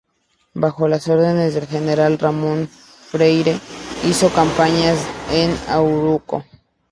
Bajo 0.55 0.87
las 0.87 1.07
órdenes 1.07 1.53
del 1.53 1.67
general 1.67 2.17
Ramón 2.17 2.67
Freire 2.67 3.59
hizo 4.03 4.33
campañas 4.33 4.97
en 5.31 5.55
Arauco. 5.67 6.43